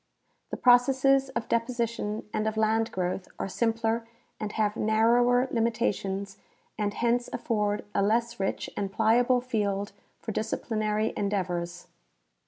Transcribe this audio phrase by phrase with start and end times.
[0.49, 4.07] The processes of deposi tion and of land growth are simpler
[4.39, 6.39] and have narrower limita tions
[6.75, 11.85] and hence aff"orcl a less rich and pliable field for disciplinary endeavors.